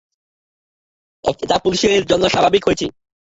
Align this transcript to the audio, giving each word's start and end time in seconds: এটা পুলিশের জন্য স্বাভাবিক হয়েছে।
এটা 1.23 1.55
পুলিশের 1.63 2.03
জন্য 2.11 2.23
স্বাভাবিক 2.29 2.63
হয়েছে। 2.65 2.85